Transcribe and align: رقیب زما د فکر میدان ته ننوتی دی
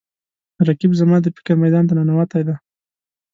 رقیب 0.67 0.91
زما 0.99 1.17
د 1.21 1.27
فکر 1.35 1.53
میدان 1.63 1.83
ته 1.89 1.93
ننوتی 1.97 2.41
دی 2.47 2.55